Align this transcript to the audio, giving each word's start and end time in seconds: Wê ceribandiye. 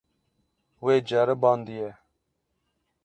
Wê 0.83 0.95
ceribandiye. 1.07 1.89